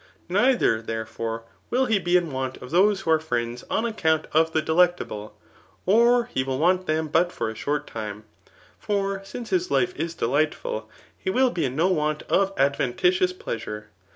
Neither, 0.29 0.81
therefore, 0.81 1.43
will 1.69 1.85
he 1.85 1.99
be 1.99 2.17
in 2.17 2.31
want 2.31 2.57
of 2.57 2.71
those 2.71 3.01
who 3.01 3.11
are 3.11 3.19
friends 3.19 3.63
on 3.69 3.85
account 3.85 4.25
of 4.33 4.51
the 4.51 4.59
delecta^ 4.59 5.07
ble, 5.07 5.37
or 5.85 6.25
he 6.25 6.43
will 6.43 6.57
want 6.57 6.87
them 6.87 7.07
but 7.07 7.31
for 7.31 7.51
a 7.51 7.55
short 7.55 7.85
time; 7.85 8.23
for 8.79 9.21
since 9.23 9.51
his 9.51 9.69
life 9.69 9.93
is 9.95 10.15
delightful, 10.15 10.89
he 11.15 11.29
will 11.29 11.51
be 11.51 11.65
in 11.65 11.75
no 11.75 11.87
want 11.89 12.23
of 12.23 12.51
adventitious 12.57 13.31
pleasure. 13.31 13.89